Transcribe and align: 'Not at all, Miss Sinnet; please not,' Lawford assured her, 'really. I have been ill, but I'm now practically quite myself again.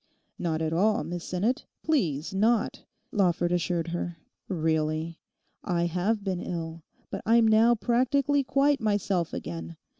'Not 0.39 0.63
at 0.63 0.73
all, 0.73 1.03
Miss 1.03 1.23
Sinnet; 1.23 1.67
please 1.83 2.33
not,' 2.33 2.81
Lawford 3.11 3.51
assured 3.51 3.89
her, 3.89 4.17
'really. 4.47 5.19
I 5.63 5.85
have 5.85 6.23
been 6.23 6.41
ill, 6.41 6.81
but 7.11 7.21
I'm 7.23 7.47
now 7.47 7.75
practically 7.75 8.43
quite 8.43 8.81
myself 8.81 9.31
again. 9.31 9.77